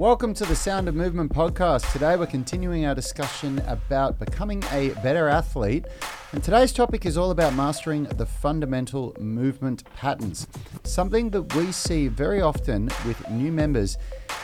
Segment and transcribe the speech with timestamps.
[0.00, 1.92] Welcome to the Sound of Movement podcast.
[1.92, 5.84] Today we're continuing our discussion about becoming a better athlete.
[6.32, 10.48] And today's topic is all about mastering the fundamental movement patterns.
[10.84, 13.98] Something that we see very often with new members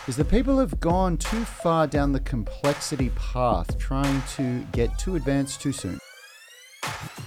[0.07, 5.17] is that people have gone too far down the complexity path, trying to get too
[5.17, 5.99] advanced too soon.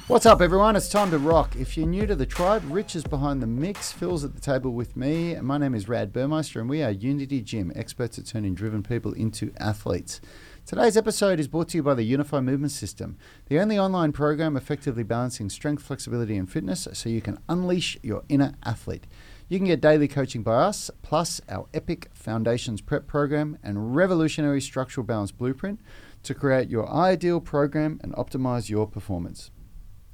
[0.09, 0.75] What's up, everyone?
[0.75, 1.55] It's time to rock.
[1.55, 3.91] If you're new to the tribe, Rich is behind the mix.
[3.91, 5.35] Phil's at the table with me.
[5.35, 9.13] My name is Rad Burmeister, and we are Unity Gym, experts at turning driven people
[9.13, 10.19] into athletes.
[10.65, 13.17] Today's episode is brought to you by the Unity Movement System,
[13.47, 18.23] the only online program effectively balancing strength, flexibility, and fitness so you can unleash your
[18.29, 19.05] inner athlete.
[19.47, 24.61] You can get daily coaching by us, plus our epic Foundations Prep program and revolutionary
[24.61, 25.79] structural balance blueprint
[26.23, 29.51] to create your ideal program and optimize your performance.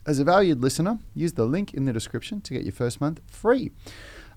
[0.08, 3.22] As a valued listener, use the link in the description to get your first month
[3.26, 3.72] free.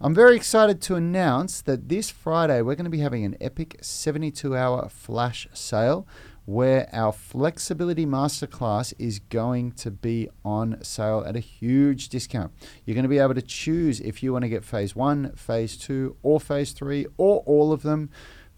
[0.00, 3.76] I'm very excited to announce that this Friday we're going to be having an epic
[3.82, 6.06] 72 hour flash sale
[6.48, 12.50] where our flexibility masterclass is going to be on sale at a huge discount.
[12.86, 15.76] You're going to be able to choose if you want to get phase one, phase
[15.76, 18.08] two, or phase three, or all of them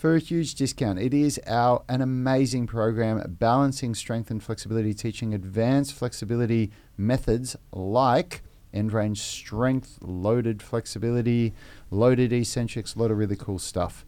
[0.00, 0.98] for a huge discount.
[0.98, 8.42] It is our an amazing program balancing strength and flexibility, teaching advanced flexibility methods like
[8.72, 11.52] end range strength, loaded flexibility,
[11.90, 14.06] loaded eccentrics, a lot of really cool stuff.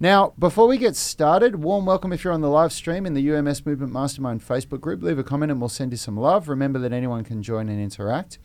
[0.00, 3.30] Now, before we get started, warm welcome if you're on the live stream in the
[3.30, 5.02] UMS Movement Mastermind Facebook group.
[5.02, 6.48] Leave a comment and we'll send you some love.
[6.48, 8.38] Remember that anyone can join and interact.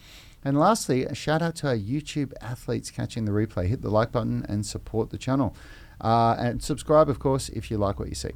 [0.44, 3.67] And lastly, a shout out to our YouTube athletes catching the replay.
[3.67, 5.56] Hit the like button and support the channel.
[6.02, 8.32] Uh, and subscribe, of course, if you like what you see.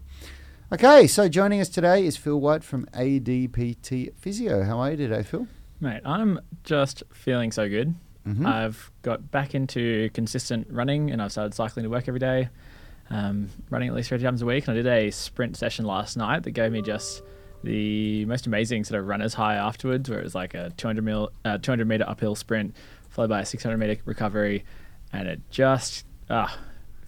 [0.72, 4.64] Okay, so joining us today is Phil White from ADPT Physio.
[4.64, 5.48] How are you today, Phil?
[5.80, 7.96] Mate, I'm just feeling so good.
[8.28, 8.46] Mhm.
[8.46, 12.50] I've got back into consistent running and I've started cycling to work every day,
[13.12, 14.68] um, running at least three times a week.
[14.68, 17.22] And I did a sprint session last night that gave me just
[17.64, 21.32] the most amazing sort of runner's high afterwards, where it was like a 200, mil,
[21.44, 22.76] uh, 200 meter uphill sprint
[23.10, 24.66] followed by a 600 meter recovery.
[25.14, 26.58] And it just, ah,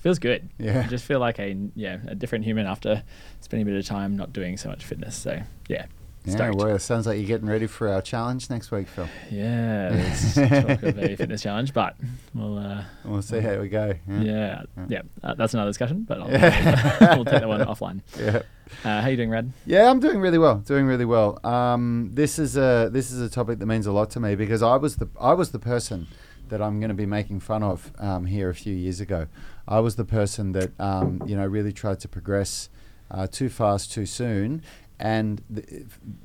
[0.08, 0.50] feels good.
[0.58, 0.84] Yeah.
[0.86, 3.04] I just feel like a, yeah, a different human after
[3.42, 5.18] spending a bit of time not doing so much fitness.
[5.18, 5.88] So, yeah.
[6.24, 6.56] Yeah, stoked.
[6.56, 9.08] well, it sounds like you're getting ready for our challenge next week, Phil.
[9.30, 9.88] Yeah,
[10.38, 11.96] of a fitness challenge, but
[12.34, 13.94] we'll, uh, We'll see how we go.
[14.10, 16.98] yeah, yeah, uh, that's another discussion, but I'll, Yeah.
[17.16, 18.02] we'll take that one offline.
[18.18, 18.42] Yeah.
[18.86, 19.52] Uh, how you doing, Rad?
[19.66, 20.56] Yeah, I'm doing really well.
[20.60, 21.40] Doing really well.
[21.46, 24.62] Um, this is a this is a topic that means a lot to me because
[24.62, 26.08] I was the I was the person
[26.50, 29.28] that I'm going to be making fun of um, here a few years ago.
[29.68, 32.70] I was the person that um, you know really tried to progress
[33.12, 34.62] uh, too fast too soon,
[35.00, 35.42] and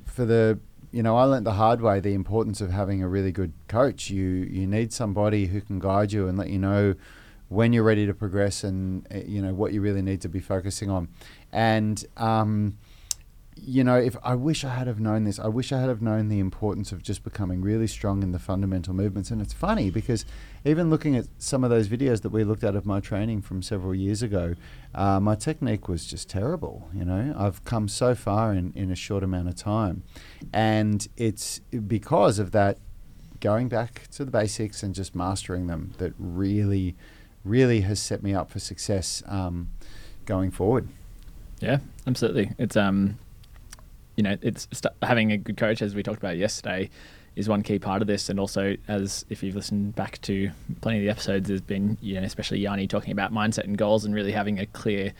[0.05, 0.59] for the
[0.91, 4.09] you know I learnt the hard way the importance of having a really good coach.
[4.09, 6.95] You you need somebody who can guide you and let you know
[7.49, 10.39] when you're ready to progress and uh, you know what you really need to be
[10.39, 11.07] focusing on
[11.51, 12.77] and um,
[13.55, 16.01] you know if i wish i had have known this i wish i had have
[16.01, 19.89] known the importance of just becoming really strong in the fundamental movements and it's funny
[19.89, 20.25] because
[20.65, 23.61] even looking at some of those videos that we looked at of my training from
[23.61, 24.55] several years ago
[24.95, 28.95] uh, my technique was just terrible you know i've come so far in, in a
[28.95, 30.03] short amount of time
[30.51, 32.77] and it's because of that
[33.39, 36.95] going back to the basics and just mastering them that really
[37.43, 39.69] really has set me up for success um,
[40.25, 40.87] going forward.
[41.59, 42.51] Yeah, absolutely.
[42.57, 43.17] It's um,
[44.15, 46.89] you know, it's st- having a good coach, as we talked about yesterday,
[47.35, 50.51] is one key part of this, and also as if you've listened back to
[50.81, 54.05] plenty of the episodes, there's been you know, especially Yanni talking about mindset and goals,
[54.05, 55.13] and really having a clear,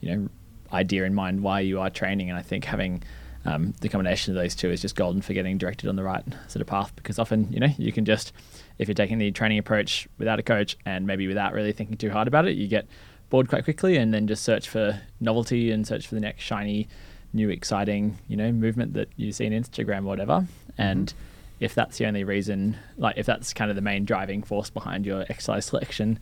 [0.00, 0.28] you know,
[0.72, 3.02] idea in mind why you are training, and I think having
[3.44, 6.24] um, the combination of those two is just golden for getting directed on the right
[6.48, 6.94] sort of path.
[6.96, 8.32] Because often you know you can just
[8.78, 12.10] if you're taking the training approach without a coach and maybe without really thinking too
[12.10, 12.86] hard about it you get
[13.30, 16.88] bored quite quickly and then just search for novelty and search for the next shiny
[17.32, 20.46] new exciting you know movement that you see on instagram or whatever
[20.78, 21.14] and
[21.60, 25.04] if that's the only reason like if that's kind of the main driving force behind
[25.06, 26.18] your exercise selection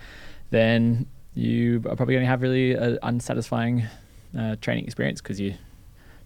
[0.51, 3.85] then you are probably going to have really an unsatisfying
[4.37, 5.55] uh, training experience because you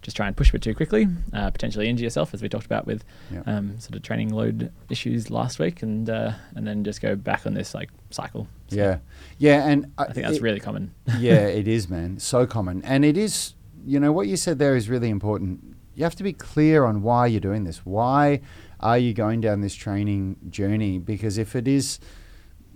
[0.01, 2.67] just try and push a bit too quickly, uh, potentially injure yourself, as we talked
[2.67, 3.43] about with Yeah.
[3.47, 7.47] um, sort of training load issues last week, and uh, and then just go back
[7.47, 8.49] on this like cycle.
[8.67, 8.99] So Yeah,
[9.39, 10.93] yeah, and I think that's it- really common.
[11.21, 12.19] yeah, it is, man.
[12.19, 13.55] So common, and it is.
[13.85, 15.77] You know what you said there is really important.
[15.95, 17.85] You have to be clear on why you're doing this.
[17.85, 18.41] Why
[18.81, 20.99] are you going down this training journey?
[20.99, 21.99] Because if it is,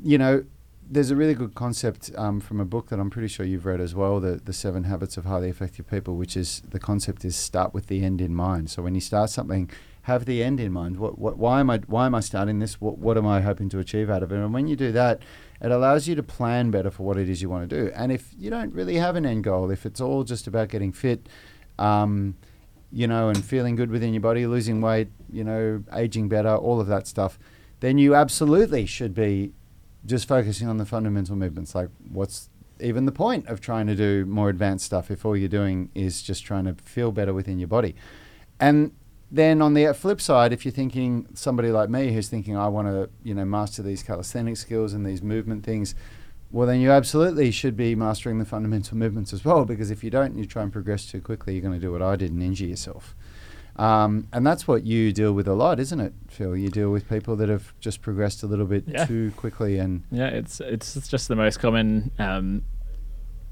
[0.02, 0.44] you know,
[0.88, 3.80] there's a really good concept um, from a book that I'm pretty sure you've read
[3.80, 7.36] as well, the the Seven Habits of Highly Effective People, which is the concept is
[7.36, 8.70] start with the end in mind.
[8.70, 9.70] So when you start something,
[10.06, 10.98] have the end in mind.
[10.98, 12.80] What, what, why am I, why am I starting this?
[12.80, 14.36] What, what am I hoping to achieve out of it?
[14.36, 15.20] And when you do that,
[15.60, 17.90] it allows you to plan better for what it is you want to do.
[17.92, 20.92] And if you don't really have an end goal, if it's all just about getting
[20.92, 21.28] fit,
[21.80, 22.36] um,
[22.92, 26.80] you know, and feeling good within your body, losing weight, you know, aging better, all
[26.80, 27.36] of that stuff,
[27.80, 29.54] then you absolutely should be
[30.04, 31.74] just focusing on the fundamental movements.
[31.74, 32.48] Like, what's
[32.78, 36.22] even the point of trying to do more advanced stuff if all you're doing is
[36.22, 37.96] just trying to feel better within your body?
[38.60, 38.92] And
[39.30, 42.88] then on the flip side, if you're thinking somebody like me who's thinking I want
[42.88, 45.94] to, you know, master these calisthenic skills and these movement things,
[46.52, 49.64] well, then you absolutely should be mastering the fundamental movements as well.
[49.64, 52.02] Because if you don't, you try and progress too quickly, you're going to do what
[52.02, 53.16] I did and injure yourself.
[53.74, 56.56] Um, and that's what you deal with a lot, isn't it, Phil?
[56.56, 59.04] You deal with people that have just progressed a little bit Yeah.
[59.04, 62.62] too quickly, and Yeah, it's it's just the most common um,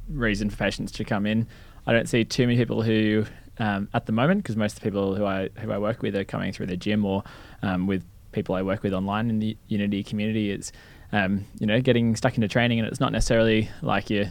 [0.09, 1.47] reason for patients to come in.
[1.87, 3.27] I don't see too many people who,
[3.59, 6.17] um, at the moment, because most of the people who I who I work with
[6.17, 7.23] are coming through the gym or
[7.63, 10.51] um, with people I work with online in the Unity community.
[10.51, 10.73] It's
[11.13, 14.27] um, you know getting stuck into training, and it's not necessarily like your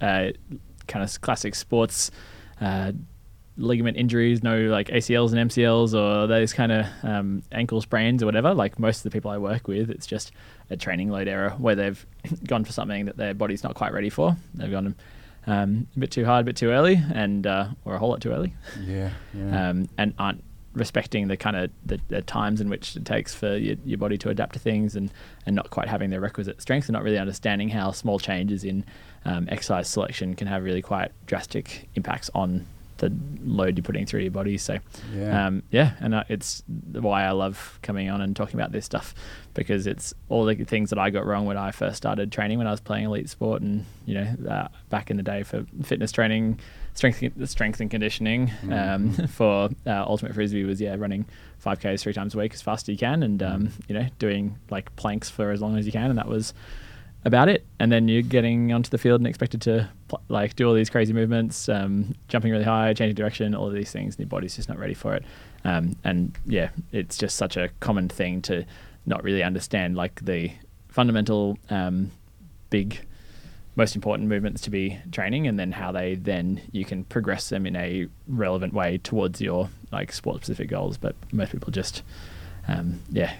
[0.00, 0.30] uh,
[0.86, 2.10] kind of classic sports.
[2.60, 2.92] Uh,
[3.58, 8.26] ligament injuries, no like ACLs and MCLs or those kind of um, ankle sprains or
[8.26, 8.54] whatever.
[8.54, 10.32] Like most of the people I work with, it's just
[10.70, 12.06] a training load error where they've
[12.46, 14.36] gone for something that their body's not quite ready for.
[14.54, 14.94] They've gone
[15.46, 18.20] um, a bit too hard, a bit too early, and uh, or a whole lot
[18.20, 22.68] too early, yeah, yeah, um, and aren't respecting the kind of the, the times in
[22.68, 25.12] which it takes for your, your body to adapt to things, and
[25.46, 28.84] and not quite having the requisite strength, and not really understanding how small changes in
[29.24, 32.66] um, exercise selection can have really quite drastic impacts on
[32.98, 33.12] the
[33.44, 34.58] load you're putting through your body.
[34.58, 34.78] So
[35.14, 35.46] yeah.
[35.46, 36.62] um, yeah, and uh, it's
[36.92, 39.14] why I love coming on and talking about this stuff
[39.54, 42.66] because it's all the things that I got wrong when I first started training when
[42.66, 46.12] I was playing elite sport and you know uh, back in the day for fitness
[46.12, 46.60] training,
[46.94, 48.50] strength strength and conditioning.
[48.70, 51.26] Um, for uh, ultimate frisbee was yeah running
[51.64, 54.58] 5ks three times a week as fast as you can and um, you know doing
[54.70, 56.54] like planks for as long as you can and that was
[57.26, 57.66] about it.
[57.80, 59.90] And then you're getting onto the field and expected to
[60.28, 63.90] like do all these crazy movements, um, jumping really high, changing direction, all of these
[63.90, 65.24] things, and your body's just not ready for it.
[65.64, 68.64] Um, and yeah, it's just such a common thing to
[69.04, 70.52] not really understand like the
[70.88, 72.12] fundamental, um,
[72.70, 73.04] big,
[73.74, 77.66] most important movements to be training, and then how they then you can progress them
[77.66, 80.96] in a relevant way towards your like sport specific goals.
[80.96, 82.02] But most people just,
[82.68, 83.34] um, yeah,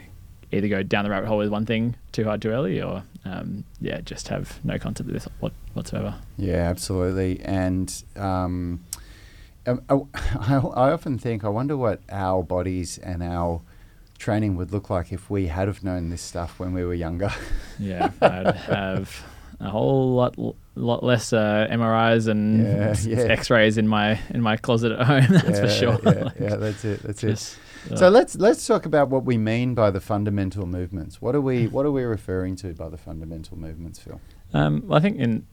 [0.53, 3.65] either go down the rabbit hole with one thing too hard too early, or um,
[3.81, 6.15] yeah, just have no concept of this what, whatsoever.
[6.37, 7.41] Yeah, absolutely.
[7.41, 8.85] And um,
[9.67, 13.61] I, I often think, I wonder what our bodies and our
[14.19, 17.31] training would look like if we had have known this stuff when we were younger.
[17.79, 19.23] Yeah, I'd have
[19.61, 20.35] a whole lot
[20.77, 23.33] lot less uh, MRIs and Yeah, yeah.
[23.33, 25.27] X-rays in my in my closet at home.
[25.29, 25.99] That's for sure.
[26.03, 27.03] Yeah, Like, yeah, that's it.
[27.03, 27.59] That's it.
[27.95, 31.21] So let's let's talk about what we mean by the fundamental movements.
[31.21, 34.21] What are we what are we referring to by the fundamental movements, Phil?
[34.55, 35.47] Um, well, I think in,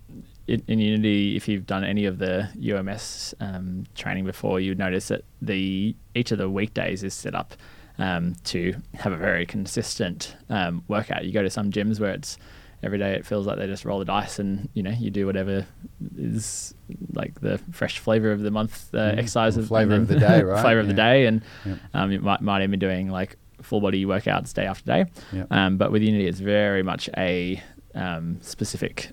[0.48, 5.10] in in Unity, if you've done any of the UMS um, training before, you'd notice
[5.10, 7.54] that the each of the weekdays is set up
[7.98, 11.26] um, to have a very consistent um, workout.
[11.26, 12.38] You go to some gyms where it's
[12.84, 15.26] every day it feels like they just roll the dice and you know you do
[15.26, 15.66] whatever
[16.18, 16.74] is
[17.14, 20.20] like the fresh flavor of the month uh, Mm, exercise or and flavour of then
[20.20, 20.62] the day, right?
[20.62, 21.78] flavor of the day and Yep.
[21.94, 25.48] um, you might, might even be doing like full body workouts day after day Yep.
[25.52, 27.62] um, but with Unity, it's very much a
[27.96, 29.12] um, specific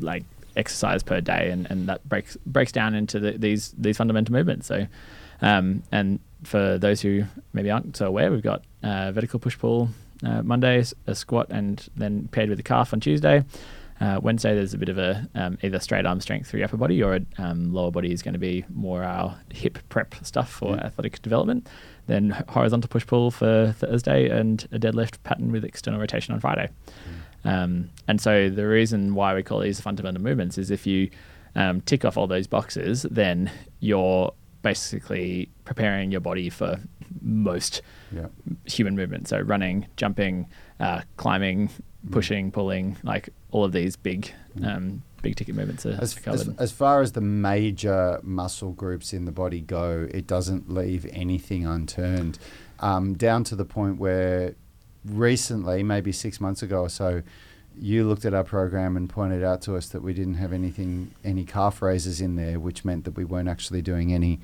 [0.00, 0.24] like
[0.56, 4.66] exercise per day, and, and that breaks breaks down into the, these these fundamental movements.
[4.66, 4.86] So,
[5.42, 9.90] um, and for those who maybe aren't so aware, we've got uh, vertical push pull
[10.24, 13.44] uh, Monday, a squat, and then paired with the calf on Tuesday.
[13.98, 16.76] Uh, Wednesday, there's a bit of a um, either straight arm strength for your upper
[16.76, 20.50] body, or a um, lower body is going to be more our hip prep stuff
[20.50, 20.84] for Yeah.
[20.84, 21.66] athletic development.
[22.06, 26.68] Then horizontal push pull for Thursday, and a deadlift pattern with external rotation on Friday.
[27.44, 31.10] Um, and so the reason why we call these fundamental movements is if you
[31.54, 34.32] um, tick off all those boxes, then you're
[34.62, 36.78] basically preparing your body for
[37.22, 37.82] most
[38.12, 38.26] Yeah.
[38.66, 39.28] human movement.
[39.28, 40.46] So running, jumping,
[40.80, 42.12] uh, climbing, Mm.
[42.12, 44.30] pushing, pulling, like all of these big,
[44.62, 46.40] um, big ticket movements are As, covered.
[46.40, 51.04] as, as far as the major muscle groups in the body go, it doesn't leave
[51.12, 52.38] anything unturned.
[52.78, 54.54] Um, down to the point where
[55.04, 57.22] recently, maybe six months ago or so,
[57.78, 61.10] you looked at our program and pointed out to us that we didn't have anything,
[61.24, 64.40] any calf raises in there, which meant that we weren't actually doing any.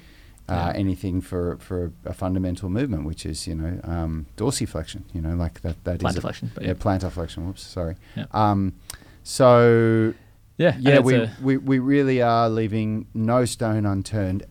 [0.49, 0.81] Uh, Yeah.
[0.81, 5.61] anything for, for a fundamental movement, which is you know um, dorsiflexion, you know like
[5.63, 6.75] that that is Plantar a- flexion, but yeah, yeah.
[6.75, 7.47] plantar flexion.
[7.47, 7.95] Whoops, sorry.
[8.17, 8.27] Yeah.
[8.33, 8.75] Um,
[9.23, 10.13] so
[10.59, 14.45] yeah, yeah, we, we, we really are leaving no stone unturned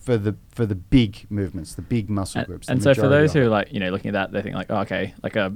[0.00, 2.68] for the for the big movements, the big muscle and, groups.
[2.68, 4.70] and so for those who are like you know looking at that, they think like,
[4.70, 5.52] oh, okay, like a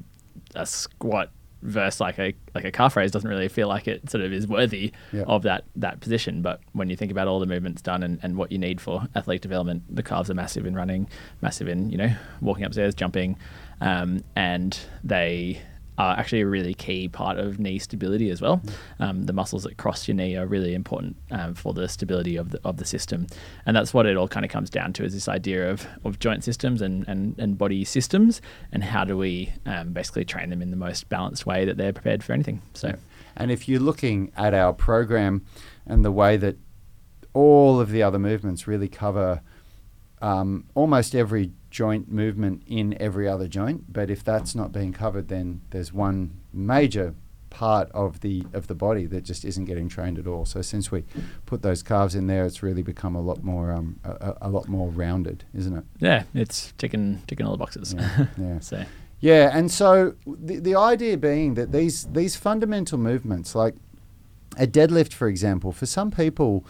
[0.55, 1.31] a squat
[1.67, 4.47] versus like a like a calf raise doesn't really feel like it sort of is
[4.47, 5.23] worthy Yeah.
[5.27, 6.43] of that that position.
[6.43, 9.07] But when you think about all the movements done and, and what you need for
[9.15, 11.09] athletic development, the calves are massive in running,
[11.43, 13.37] massive in you know walking upstairs, jumping,
[13.81, 15.61] um, and they
[15.99, 18.61] are actually a really key part of knee stability as well.
[18.99, 22.51] Um, the muscles that cross your knee are really important um, for the stability of
[22.51, 23.27] the of the system,
[23.65, 26.19] and that's what it all kind of comes down to is this idea of, of
[26.19, 28.41] joint systems and, and, and body systems,
[28.73, 31.93] and how do we um, basically train them in the most balanced way that they're
[31.93, 32.61] prepared for anything.
[32.75, 32.95] So
[33.37, 35.45] And if you're looking at our program
[35.87, 36.57] and the way that
[37.33, 39.43] all of the other movements really cover
[40.23, 45.29] um, almost every joint movement in every other joint, but if that's not being covered,
[45.29, 47.15] then there's one major
[47.51, 50.47] part of the of the body that just isn't getting trained at all.
[50.47, 51.05] So since we
[51.45, 54.69] put those calves in there, it's really become a lot more um, a, a- lot
[54.69, 55.85] more rounded, isn't it?
[56.01, 57.93] yeah, it's ticking ticking all the boxes.
[57.95, 58.27] Yeah.
[58.39, 58.59] yeah.
[58.61, 58.83] so
[59.21, 63.75] Yeah, and so the, the idea being that these these fundamental movements, like
[64.57, 66.65] a deadlift, for example, for some people,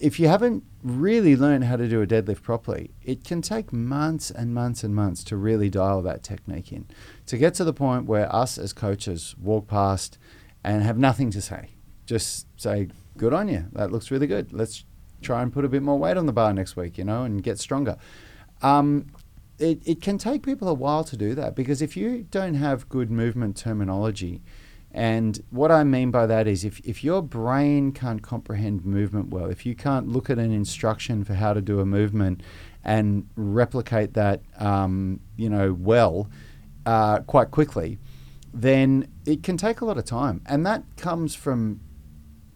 [0.00, 4.30] if you haven't really learn how to do a deadlift properly, it can take months
[4.30, 6.86] and months and months to really dial that technique in,
[7.26, 10.18] to get to the point where us as coaches walk past
[10.62, 11.70] and have nothing to say,
[12.04, 14.52] just say, "Good on you, that looks really good.
[14.52, 14.84] Let's
[15.22, 17.42] try and put a bit more weight on the bar next week, you know, and
[17.42, 17.96] get stronger."
[18.60, 19.06] Um,
[19.58, 22.88] it, it can take people a while to do that because if you don't have
[22.88, 24.42] good movement terminology,
[24.94, 29.50] and what I mean by that is if, if your brain can't comprehend movement well,
[29.50, 32.44] if you can't look at an instruction for how to do a movement
[32.84, 36.30] and replicate that, um, you know, well,
[36.86, 37.98] uh, quite quickly,
[38.52, 40.40] then it can take a lot of time.
[40.46, 41.80] And that comes from,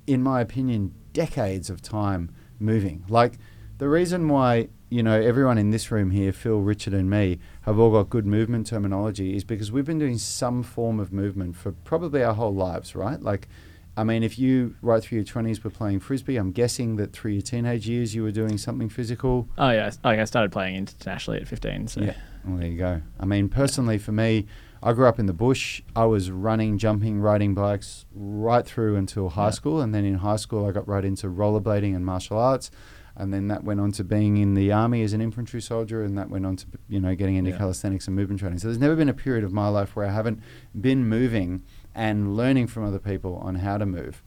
[0.06, 2.30] in my opinion, decades of time
[2.60, 3.04] moving.
[3.08, 3.32] Like
[3.78, 7.78] the reason why you know everyone in this room here, Phil, Richard, and me, have
[7.78, 11.72] all got good movement terminology is because we've been doing some form of movement for
[11.72, 13.20] probably our whole lives, right?
[13.22, 13.48] Like.
[13.96, 17.32] I mean, if you right through your twenties were playing frisbee, I'm guessing that through
[17.32, 19.48] your teenage years you were doing something physical.
[19.58, 21.88] oh yeah, like I started playing internationally at 15.
[21.88, 22.14] So Yeah.
[22.44, 23.02] Well, there you go.
[23.18, 24.46] I mean, personally, for me,
[24.84, 25.82] I grew up in the bush.
[25.96, 29.50] I was running, jumping, riding bikes right through until high Yeah.
[29.50, 29.80] school.
[29.80, 32.70] And then in high school, I got right into rollerblading and martial arts.
[33.18, 36.04] And then that went on to being in the army as an infantry soldier.
[36.04, 37.58] And that went on to, you know, getting into Yeah.
[37.58, 38.60] calisthenics and movement training.
[38.60, 40.40] So there's never been a period of my life where I haven't
[40.80, 41.62] been moving
[41.96, 44.22] and learning from other people on how to move.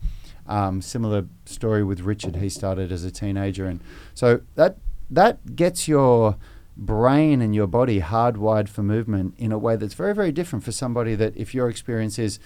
[0.45, 2.35] Um, similar story with Richard.
[2.35, 3.65] He started as a teenager.
[3.65, 3.79] And
[4.13, 4.77] so that,
[5.09, 6.35] that gets your
[6.75, 10.71] brain and your body hardwired for movement in a way that's very, very different for
[10.73, 12.39] somebody that if your experience is,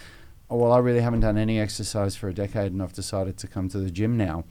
[0.52, 3.48] oh, well, I really haven't done any exercise for a decade and I've decided to
[3.48, 4.44] come to the gym now.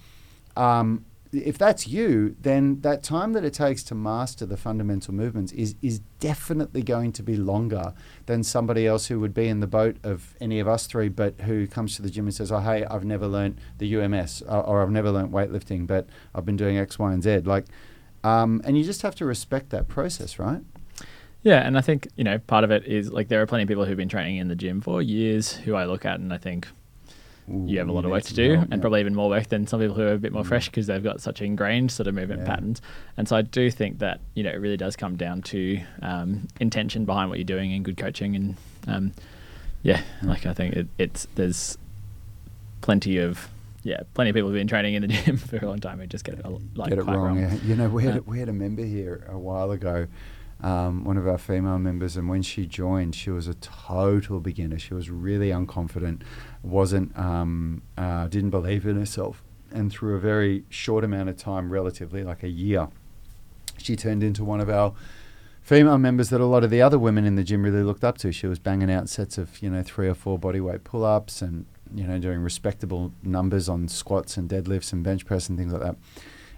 [0.57, 5.53] Um, if that's you, then that time that it takes to master the fundamental movements
[5.53, 7.93] is is definitely going to be longer
[8.27, 11.41] than somebody else who would be in the boat of any of us three, but
[11.43, 14.63] who comes to the gym and says, "Oh, hey, I've never learned the UMS, or,
[14.63, 17.67] or I've never learned weightlifting, but I've been doing X, Y, and Z." Like,
[18.23, 20.63] um, and you just have to respect that process, right?
[21.43, 23.69] Yeah, and I think you know part of it is like there are plenty of
[23.69, 26.39] people who've been training in the gym for years who I look at and I
[26.39, 26.67] think
[27.47, 28.81] you have a lot of work to do, help, and yeah.
[28.81, 30.47] probably even more work than some people who are a bit more Mm.
[30.49, 32.47] fresh because they've got such ingrained sort of movement Yeah.
[32.47, 32.81] patterns.
[33.19, 36.49] And so I do think that you know it really does come down to um,
[36.61, 39.13] intention behind what you're doing and good coaching, and um,
[39.83, 40.29] yeah, Mm.
[40.29, 41.77] like I think it, it's there's
[42.81, 43.49] plenty of
[43.83, 46.07] yeah plenty of people who've been training in the gym for a long time who
[46.07, 47.27] just get it like get it quite wrong.
[47.27, 47.41] wrong.
[47.41, 47.55] Yeah.
[47.65, 50.07] You know, we had, Uh, we had a member here a while ago,
[50.65, 54.79] um, one of our female members, and when she joined, she was a total beginner.
[54.79, 56.23] She was really unconfident,
[56.63, 61.71] wasn't, um, uh, didn't believe in herself, and through a very short amount of time,
[61.71, 62.89] relatively like a year,
[63.77, 64.95] she turned into one of our
[65.61, 68.17] female members that a lot of the other women in the gym really looked up
[68.19, 68.33] to.
[68.33, 72.07] She was banging out sets of you know three or four bodyweight pull-ups and you
[72.07, 75.97] know doing respectable numbers on squats and deadlifts and bench press and things like that.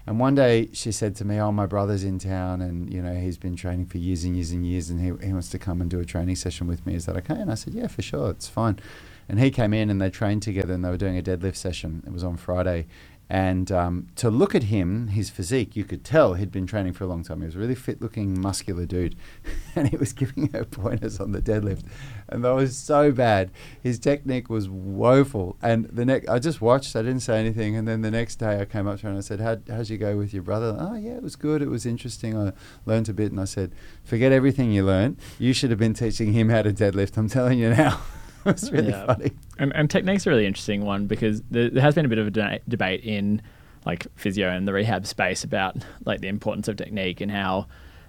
[0.07, 3.13] And one day she said to me, "Oh, my brother's in town, and you know
[3.13, 5.81] he's been training for years and years and years, and he, he wants to come
[5.81, 6.95] and do a training session with me.
[6.95, 8.79] Is that okay?" And I said, "Yeah, for sure, it's fine."
[9.27, 12.03] And he came in and they trained together, and they were doing a deadlift session.
[12.07, 12.87] It was on Friday,
[13.29, 17.03] and um, to look at him, his physique, you could tell he'd been training for
[17.03, 17.41] a long time.
[17.41, 19.15] He was a really fit-looking, muscular dude,
[19.75, 21.83] and he was giving her pointers on the deadlift,
[22.29, 23.51] and that was so bad.
[23.83, 25.57] His technique was woeful.
[25.61, 26.95] And the next, I just watched.
[26.95, 27.75] I didn't say anything.
[27.75, 29.89] And then the next day, I came up to her and I said, How, "How'd
[29.89, 31.61] you go with your brother?" Oh yeah, it was good.
[31.61, 32.37] It was interesting.
[32.37, 32.53] I
[32.85, 33.31] learned a bit.
[33.31, 35.17] And I said, "Forget everything you learned.
[35.37, 37.17] You should have been teaching him how to deadlift.
[37.17, 38.01] I'm telling you now."
[38.55, 39.05] it was really Yeah.
[39.05, 39.31] funny.
[39.59, 42.27] And, and technique's a really interesting one because there, there has been a bit of
[42.27, 43.41] a de- debate in
[43.85, 47.67] like physio and the rehab space about like the importance of technique and how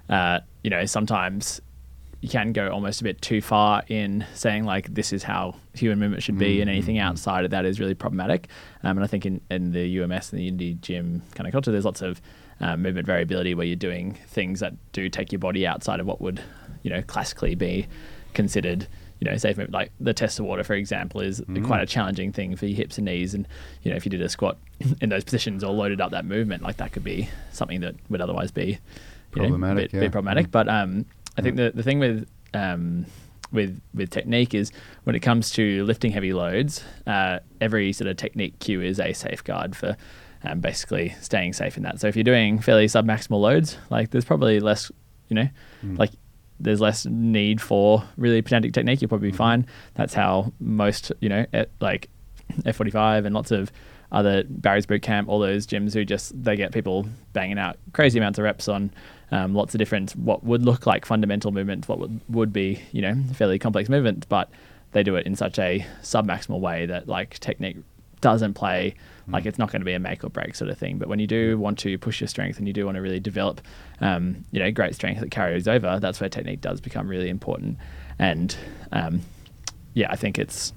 [0.09, 1.61] uh, you know sometimes
[2.21, 6.01] you can go almost a bit too far in saying like this is how human
[6.01, 8.49] movement should be, and anything outside of that is really problematic.
[8.83, 11.71] Um, and I think in, in the UMS and the indie gym kind of culture,
[11.71, 12.21] there's lots of
[12.61, 16.21] uh, movement variability where you're doing things that do take your body outside of what
[16.21, 16.41] would
[16.83, 17.87] you know classically be
[18.35, 18.89] considered
[19.21, 19.73] you know safe movement.
[19.73, 22.99] Like the test of water, for example, is quite a challenging thing for your hips
[22.99, 23.35] and knees.
[23.35, 23.47] And
[23.83, 24.59] you know if you did a squat
[25.01, 28.21] in those positions or loaded up that movement, like that could be something that would
[28.21, 28.79] otherwise be
[29.35, 30.01] you know, Problematic, bit, yeah.
[30.01, 30.47] bit problematic.
[30.49, 30.51] Mm.
[30.53, 31.05] But um,
[31.37, 33.07] I think the the thing with um,
[33.53, 34.73] with with technique is
[35.05, 39.13] when it comes to lifting heavy loads, uh, every sort of technique cue is a
[39.13, 39.97] safeguard for
[40.45, 42.01] um, basically staying safe in that.
[42.01, 44.91] So if you're doing fairly submaximal loads, like there's probably less,
[45.29, 45.49] you know,
[45.85, 45.99] Mm.
[45.99, 46.11] like
[46.61, 49.01] there's less need for really pedantic technique.
[49.01, 49.67] You'll probably be fine.
[49.95, 52.09] That's how most, you know, at, like
[52.65, 53.71] F45 and lots of
[54.11, 58.19] other Barry's Boot Camp, all those gyms who just they get people banging out crazy
[58.19, 58.91] amounts of reps on
[59.31, 63.03] um, lots of different what would look like fundamental movements, what would, would be you
[63.03, 64.51] know fairly complex movements, but
[64.93, 67.77] they do it in such a submaximal way that like technique
[68.21, 68.95] doesn't play
[69.31, 70.99] like it's not going to be a make or break sort of thing.
[70.99, 73.21] But when you do want to push your strength and you do want to really
[73.21, 73.61] develop,
[74.01, 77.79] um, you know, great strength that carries over, that's where technique does become really important.
[78.19, 78.57] And
[78.93, 79.21] um,
[79.95, 80.73] yeah, I think it's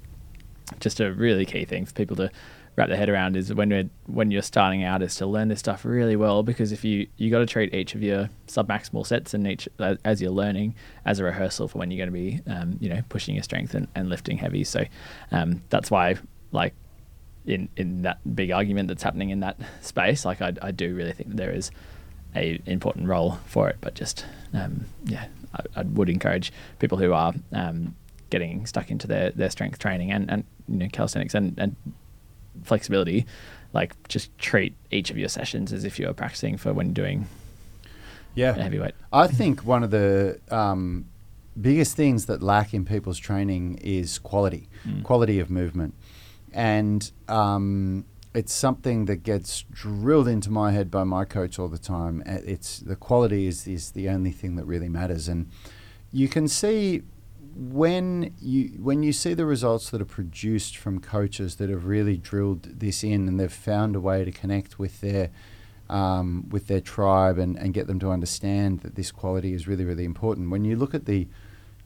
[0.80, 2.32] just a really key thing for people to
[2.76, 5.60] wrap their head around is when we're when you're starting out is to learn this
[5.60, 9.34] stuff really well because if you you got to treat each of your submaximal sets
[9.34, 10.74] and each uh, as you're learning
[11.06, 13.76] as a rehearsal for when you're going to be um, you know pushing your strength
[13.76, 14.86] and, and lifting heavy so
[15.32, 16.16] um, that's why
[16.54, 16.74] like
[17.46, 21.12] in in that big argument that's happening in that space like I, I do really
[21.14, 21.72] think that there is
[22.36, 27.14] a important role for it but just um, yeah I, I would encourage people who
[27.14, 27.96] are um,
[28.30, 31.76] getting stuck into their, their strength training and, and you know calisthenics and, and
[32.64, 33.26] flexibility
[33.74, 37.28] like just treat each of your sessions as if you're practicing for when you're doing
[38.36, 38.54] Yeah.
[38.54, 41.06] heavyweight I think one of the um,
[41.60, 45.04] biggest things that lack in people's training is quality, Mm.
[45.04, 45.94] quality of movement.
[46.54, 51.78] And um, it's something that gets drilled into my head by my coach all the
[51.78, 52.24] time.
[52.26, 55.28] Uh, It's the quality is, is the only thing that really matters.
[55.28, 55.50] And
[56.12, 57.04] you can see
[57.56, 62.16] when you when you see the results that are produced from coaches that have really
[62.16, 65.30] drilled this in and they've found a way to connect with their
[65.90, 69.84] um, with their tribe and, and get them to understand that this quality is really
[69.84, 70.50] really important.
[70.50, 71.28] When you look at the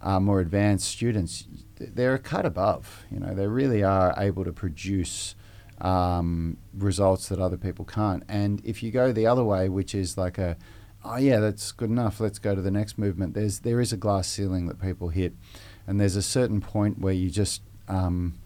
[0.01, 1.45] uh, more advanced students,
[1.77, 3.05] they're a cut above.
[3.11, 5.35] You know, they really are able to produce
[5.81, 8.23] um, results that other people can't.
[8.29, 10.57] And if you go the other way, which is like a
[11.05, 12.19] oh yeah, that's good enough.
[12.19, 13.33] Let's go to the next movement.
[13.33, 15.33] There's there is a glass ceiling that people hit,
[15.87, 18.39] and there's a certain point where you just um,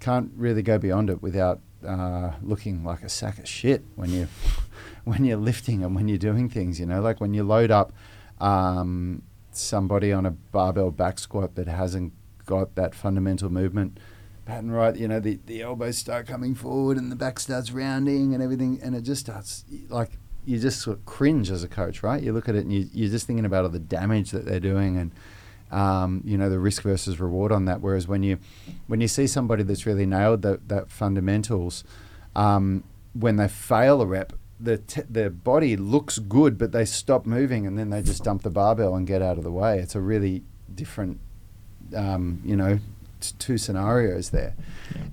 [0.00, 4.28] can't really go beyond it without uh, looking like a sack of shit when you
[5.04, 6.80] when you're lifting and when you're doing things.
[6.80, 7.92] You know, like when you load up
[8.40, 9.22] um,
[9.58, 12.12] somebody on a barbell back squat that hasn't
[12.46, 13.98] got that fundamental movement
[14.48, 14.96] pattern right.
[14.96, 18.80] You know, the the elbows start coming forward and the back starts rounding and everything,
[18.82, 20.12] and it just starts like
[20.44, 22.22] you just sort of cringe as a coach, right?
[22.22, 24.58] You look at it and you, you're just thinking about all the damage that they're
[24.58, 25.12] doing and
[25.70, 27.82] um, you know the risk versus reward on that.
[27.82, 28.38] Whereas when you
[28.86, 31.84] when you see somebody that's really nailed that that fundamentals,
[32.34, 37.26] um, when they fail a rep, the t- their body looks good, but they stop
[37.26, 39.78] moving and then they just dump the barbell and get out of the way.
[39.78, 40.42] It's a really
[40.74, 41.20] different,
[41.94, 42.78] um, you know,
[43.20, 44.54] t- two scenarios there,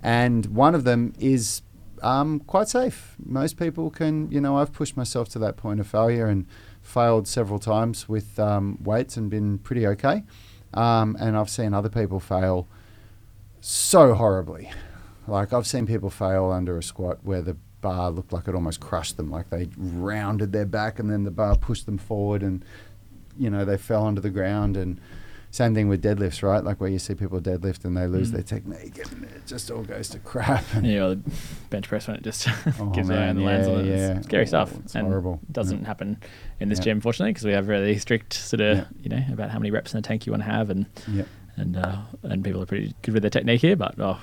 [0.03, 1.61] and one of them is
[2.01, 3.15] um, quite safe.
[3.23, 6.45] Most people can, you know, I've pushed myself to that point of failure and
[6.81, 10.23] failed several times with um, weights and been pretty okay.
[10.73, 12.67] Um, and I've seen other people fail
[13.61, 14.71] so horribly.
[15.27, 18.79] Like I've seen people fail under a squat where the bar looked like it almost
[18.79, 22.63] crushed them, like they rounded their back and then the bar pushed them forward and,
[23.37, 24.99] you know, they fell onto the ground and.
[25.51, 26.61] Same thing with deadlifts, right?
[26.65, 28.33] Like where you see people deadlift and they lose Mm.
[28.33, 30.65] their technique and it just all goes to crap.
[30.73, 31.31] And you know, the
[31.69, 32.45] bench press when it just
[32.79, 33.87] Oh, gives away man, and lands yeah, on it.
[33.87, 34.21] It's yeah.
[34.27, 34.69] scary Oh, stuff.
[34.83, 35.39] it's and horrible.
[35.49, 36.17] Doesn't happen
[36.59, 36.85] in this Yeah.
[36.91, 38.85] gym, fortunately, because we have really strict sort of, Yeah.
[39.01, 40.87] you know, about how many reps in the tank you want to have, and
[41.55, 44.19] and uh, and people are pretty good with their technique here, but oh,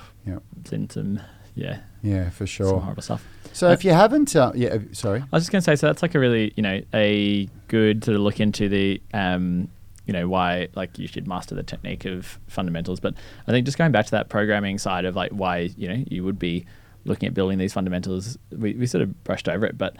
[0.59, 1.19] it's in some
[1.55, 2.79] yeah, Yeah, for some sure.
[2.79, 3.25] horrible stuff.
[3.53, 5.21] So if you haven't, uh, yeah, uh, sorry.
[5.21, 8.03] I was just going to say, so that's like a really, you know, a good
[8.03, 9.69] sort of look into the, um,
[10.05, 12.99] you know, why like you should master the technique of fundamentals.
[12.99, 13.13] But
[13.47, 16.23] I think just going back to that programming side of like why, you know, you
[16.23, 16.65] would be
[17.05, 19.95] looking at building these fundamentals, we, we sort of brushed over it, but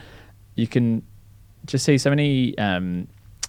[0.56, 1.04] you can
[1.66, 3.08] just see so many um,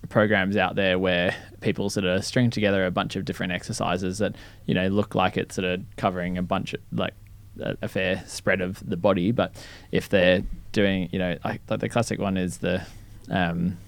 [0.08, 4.36] programs out there where people sort of string together a bunch of different exercises that,
[4.66, 7.14] you know, look like it's sort of covering a bunch of like
[7.60, 9.32] a, a fair spread of the body.
[9.32, 9.54] But
[9.92, 12.86] if they're doing, you know, like, the classic one is the
[13.30, 13.78] um,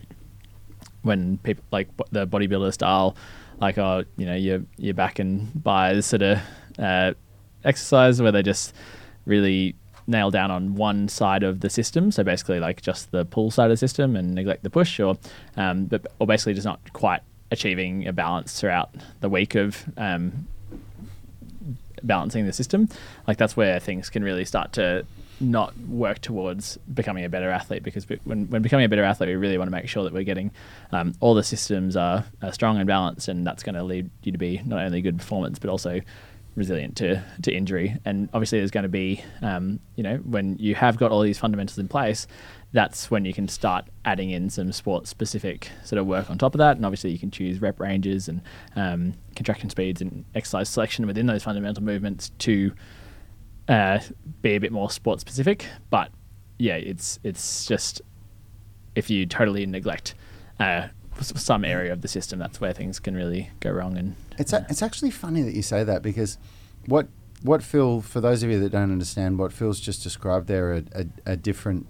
[1.03, 3.17] when people like the bodybuilder style,
[3.61, 6.39] like oh, you know, you're you're back and this sort of
[6.79, 7.13] uh,
[7.65, 8.75] exercise where they just
[9.25, 9.75] really
[10.09, 12.11] nail down on one side of the system.
[12.11, 15.17] So basically, like just the pull side of the system and neglect the push, or
[15.57, 20.49] um, but or basically just not quite achieving a balance throughout the week of um,
[22.07, 22.89] balancing the system.
[23.27, 25.07] Like that's where things can really start to
[25.39, 29.37] not work towards becoming a better athlete because when, when becoming a better athlete, we
[29.37, 30.51] really want to make sure that we're getting
[30.93, 34.33] um, all the systems are, are strong and balanced, and that's going to lead you
[34.33, 36.01] to be not only good performance but also
[36.55, 37.97] resilient to, to injury.
[38.05, 41.39] And obviously, there's going to be, um, you know, when you have got all these
[41.39, 42.27] fundamentals in place,
[42.77, 46.55] that's when you can start adding in some sport specific sort of work on top
[46.55, 46.77] of that.
[46.77, 48.43] And obviously, you can choose rep ranges and
[48.77, 52.75] um, contraction speeds and exercise selection within those fundamental movements to
[53.71, 53.99] uh,
[54.43, 55.65] be a bit more sport specific.
[55.89, 56.11] But
[56.59, 58.03] yeah, it's it's just
[58.95, 60.15] if you totally neglect
[60.61, 60.89] uh,
[61.23, 63.97] some area of the system, that's where things can really go wrong.
[63.97, 66.37] And it's a, it's actually funny that you say that because
[66.85, 67.09] what
[67.41, 70.83] what Phil, for those of you that don't understand, what Phil's just described there are
[70.93, 71.87] a, a different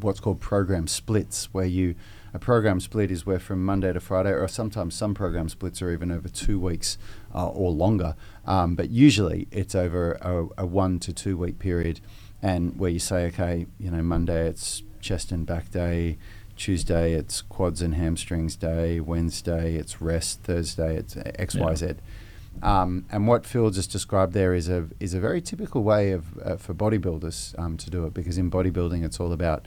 [0.00, 1.94] what's called program splits, where you
[2.34, 5.90] a program split is where from Monday to Friday, or sometimes some program splits are
[5.90, 6.98] even over two weeks
[7.34, 8.16] uh, or longer.
[8.46, 12.00] Um, but usually it's over a, a, one to two week period,
[12.42, 16.18] and where you say, okay, you know, Monday it's chest and back day,
[16.56, 19.00] Tuesday it's quads and hamstrings day.
[19.00, 20.42] Wednesday it's rest.
[20.42, 21.94] Thursday it's X Y Z.
[22.62, 26.36] Um, and what Phil just described there is a is a very typical way of
[26.44, 29.66] uh, for bodybuilders um, to do it because in bodybuilding it's all about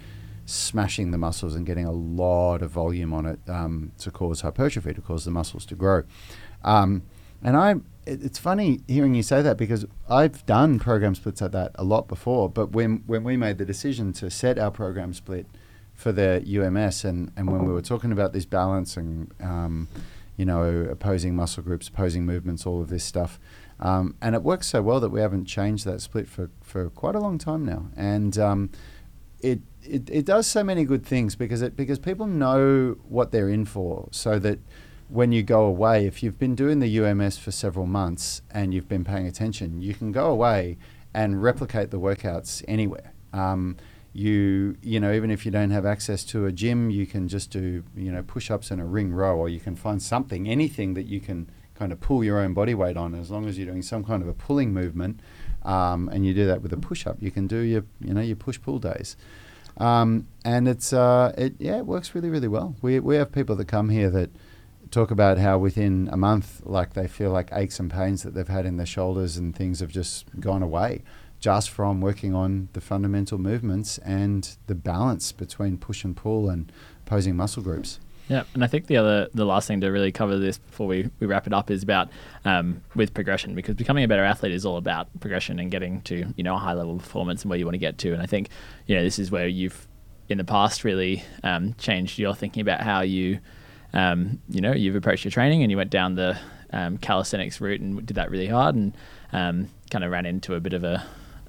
[0.52, 4.94] smashing the muscles and getting a lot of volume on it um, to cause hypertrophy
[4.94, 6.04] to cause the muscles to grow.
[6.64, 7.04] Um,
[7.44, 11.52] and I it, it's funny hearing you say that because I've done program splits like
[11.52, 12.50] that a lot before.
[12.50, 15.48] But when when we made the decision to set our program split
[15.94, 19.88] for the UMS, and, and when we were talking about this balance and um,
[20.38, 23.40] you know opposing muscle groups, opposing movements, all of this stuff,
[23.80, 27.16] um, and it works so well that we haven't changed that split for, for quite
[27.16, 28.70] a long time now, and um,
[29.44, 33.50] it, it it does so many good things because it because people know what they're
[33.50, 34.60] in for, so that
[35.10, 38.88] when you go away, if you've been doing the UMS for several months and you've
[38.88, 40.78] been paying attention, you can go away
[41.14, 43.14] and replicate the workouts anywhere.
[43.34, 43.78] Um,
[44.14, 47.50] you you know even if you don't have access to a gym you can just
[47.50, 51.04] do you know push-ups in a ring row or you can find something anything that
[51.04, 51.50] you can
[51.82, 53.16] kind of pull your own body weight on.
[53.16, 55.20] As long as you're doing some kind of a pulling movement
[55.64, 58.36] um, and you do that with a push-up you can do your you know your
[58.36, 59.18] push-pull days.
[59.78, 62.76] Um, and it's uh, it yeah it works really really well.
[62.84, 64.30] We, we have people that come here that
[64.92, 68.56] talk about how within a month like they feel like aches and pains that they've
[68.58, 71.02] had in their shoulders and things have just gone away
[71.40, 76.72] just from working on the fundamental movements and the balance between push and pull and
[77.06, 78.00] posing muscle groups.
[78.32, 81.10] Yeah, and I think the other, the last thing to really cover this before we,
[81.20, 82.08] we wrap it up is about
[82.46, 86.34] um, with progression because becoming a better athlete is all about progression and getting to
[86.38, 88.14] you know a high level of performance and where you want to get to.
[88.14, 88.48] And I think
[88.88, 89.86] you know this is where you've
[90.30, 93.40] in the past really um, changed your thinking about how you
[93.92, 96.40] um, you know you've approached your training and you went down the
[96.72, 98.96] um, calisthenics route and did that really hard and
[99.34, 101.06] um, kind of ran into a bit of a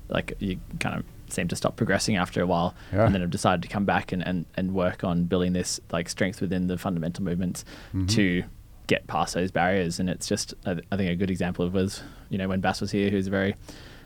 [0.09, 3.05] like you kind of seem to stop progressing after a while yeah.
[3.05, 6.09] and then have decided to come back and, and, and work on building this like
[6.09, 8.07] strength within the fundamental movements mm-hmm.
[8.07, 8.45] to
[8.87, 12.03] get past those barriers and it's just I, I, think a good example of was
[12.29, 13.55] you know when Bass was here who's a very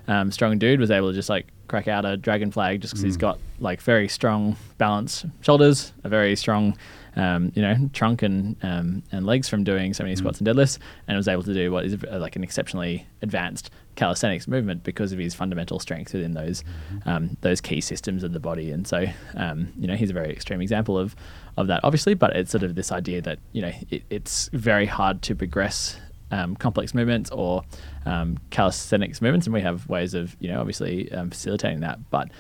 [0.09, 3.03] um, strong dude was able to just like crack out a dragon flag just because
[3.03, 3.07] mm.
[3.07, 6.77] he's got like very strong balance shoulders a very strong
[7.17, 10.19] um, you know trunk and um, and legs from doing so many mm.
[10.19, 14.47] squats and deadlifts and was able to do what is like an exceptionally advanced calisthenics
[14.47, 17.09] movement because of his fundamental strength within those mm-hmm.
[17.09, 18.71] um, those key systems of the body.
[18.71, 21.17] And so, um, you know, he's a very extreme example of
[21.57, 22.15] of that, obviously.
[22.15, 25.99] But it's sort of this idea that you know it, it's very hard to progress
[26.31, 27.63] um, complex movements or
[28.05, 32.11] um, calisthenics movements, and we have ways of you know obviously um, facilitating that.
[32.11, 32.31] But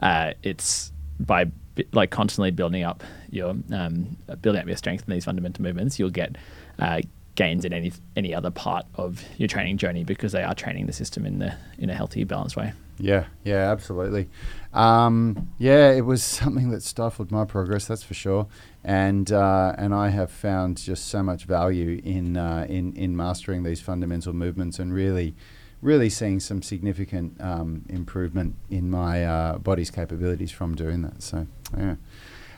[0.00, 1.50] uh, it's by
[1.92, 6.10] like constantly building up your um, building up your strength in these fundamental movements, you'll
[6.10, 6.36] get
[6.78, 7.00] uh,
[7.34, 10.92] gains in any any other part of your training journey because they are training the
[10.92, 12.72] system in the in a healthy, balanced way.
[12.98, 14.28] Yeah, yeah, absolutely.
[14.72, 18.46] Um, yeah, it was something that stifled my progress, that's for sure.
[18.82, 23.62] And uh, and I have found just so much value in uh, in in mastering
[23.62, 25.34] these fundamental movements and really.
[25.82, 31.22] Really seeing some significant um, improvement in my uh, body's capabilities from doing that.
[31.22, 31.96] So, yeah.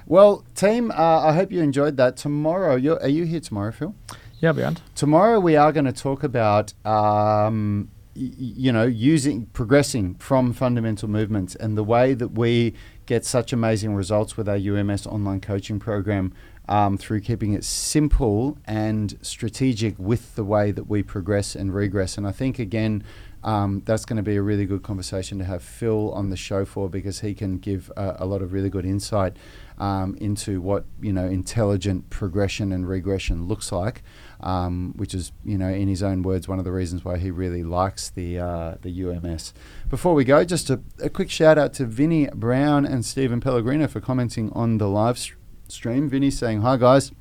[0.06, 2.16] Well, team, uh, I hope you enjoyed that.
[2.16, 3.96] Tomorrow, are you here tomorrow, Phil?
[4.38, 4.80] Yeah, beyond.
[4.94, 11.54] Tomorrow we are going to talk about um, you know, using progressing from fundamental movements
[11.54, 12.74] and the way that we
[13.06, 16.32] get such amazing results with our UMS online coaching program
[16.68, 22.16] um, through keeping it simple and strategic with the way that we progress and regress.
[22.16, 23.04] And I think again.
[23.46, 26.64] Um, that's going to be a really good conversation to have Phil on the show
[26.64, 29.36] for because he can give a, a lot of really good insight
[29.78, 34.02] um, into what you know intelligent progression and regression looks like
[34.40, 37.30] um, which is, you know, in his own words, one of the reasons why he
[37.30, 39.54] really likes the uh, the UMS.
[39.88, 43.88] Before we go, just a, a, quick shout out to Vinny Brown and Stephen Pellegrino
[43.88, 45.18] for commenting on the live
[45.68, 46.08] stream.
[46.08, 47.12] Vinny saying, "Hi guys,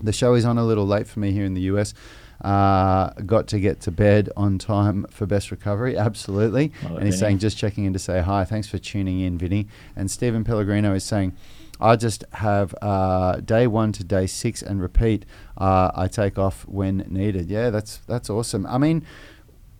[0.00, 1.92] the show is on a little late for me here in the US."
[2.44, 5.96] Uh, got to get to bed on time for best recovery.
[6.08, 6.72] Absolutely.
[6.82, 7.12] and he's Vinny.
[7.12, 8.44] saying, just checking in to say hi.
[8.44, 9.66] Thanks for tuning in, Vinny.
[9.96, 11.34] And Stephen Pellegrino is saying,
[11.80, 15.24] I just have uh, day one to day six and repeat.
[15.56, 17.48] Uh, I take off when needed.
[17.48, 18.66] Yeah, that's that's awesome.
[18.66, 19.04] I mean,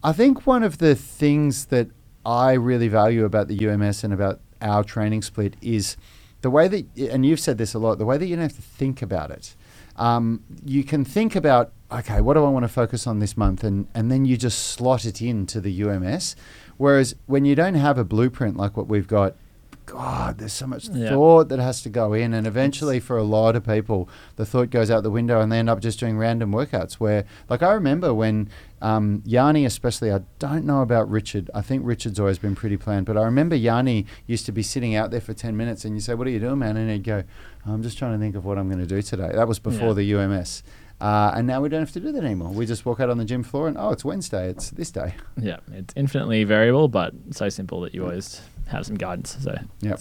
[0.02, 1.88] I think one of the things that
[2.26, 5.96] I really value about the UMS and about our training split is
[6.40, 8.56] the way that, and you've said this a lot, the way that you don't have
[8.56, 9.54] to think about it.
[9.96, 13.62] Um, you can think about, okay, what do I want to focus on this month?
[13.62, 16.36] And, and then you just slot it into the UMS.
[16.76, 19.36] Whereas when you don't have a blueprint like what we've got,
[19.86, 21.10] God, there's so much yeah.
[21.10, 24.70] thought that has to go in, and eventually, for a lot of people, the thought
[24.70, 26.94] goes out the window, and they end up just doing random workouts.
[26.94, 28.48] Where, like, I remember when
[28.80, 31.50] um, Yanni, especially, I don't know about Richard.
[31.54, 34.94] I think Richard's always been pretty planned, but I remember Yanni used to be sitting
[34.94, 37.04] out there for ten minutes, and you say, "What are you doing, man?" And he'd
[37.04, 37.24] go,
[37.66, 39.88] "I'm just trying to think of what I'm going to do today." That was before
[39.88, 39.94] yeah.
[39.94, 40.62] the UMS.
[41.00, 42.50] Uh, and now we don't have to do that anymore.
[42.50, 44.48] We just walk out on the gym floor and oh, it's Wednesday.
[44.48, 45.14] It's this day.
[45.36, 49.36] Yeah, it's infinitely variable, but so simple that you always have some guidance.
[49.40, 49.96] So yeah.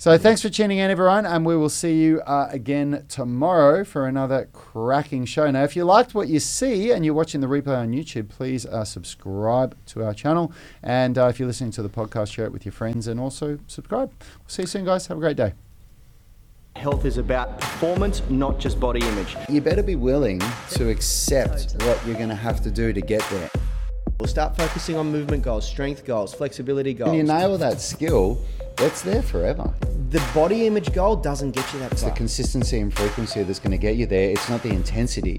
[0.00, 4.06] So thanks for tuning in, everyone, and we will see you uh, again tomorrow for
[4.06, 5.50] another cracking show.
[5.50, 8.64] Now, if you liked what you see and you're watching the replay on YouTube, please
[8.64, 10.52] uh, subscribe to our channel,
[10.84, 13.58] and uh, if you're listening to the podcast, share it with your friends, and also
[13.66, 14.12] subscribe.
[14.20, 15.08] We'll see you soon, guys.
[15.08, 15.54] Have a great day.
[16.76, 19.36] Health is about performance, not just body image.
[19.48, 23.28] You better be willing to accept what you're going to have to do to get
[23.30, 23.50] there.
[24.20, 27.10] We'll start focusing on movement goals, strength goals, flexibility goals.
[27.10, 28.42] When you nail that skill,
[28.78, 29.72] it's there forever.
[30.10, 32.10] The body image goal doesn't get you that it's far.
[32.10, 34.30] the consistency and frequency that's going to get you there.
[34.30, 35.38] It's not the intensity.